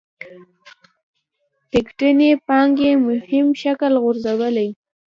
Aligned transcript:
پيکيټي 1.69 2.29
پانګې 2.47 2.91
مهم 3.07 3.47
شکل 3.61 3.93
غورځولی. 4.03 4.69